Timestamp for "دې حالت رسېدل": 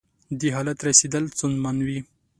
0.39-1.23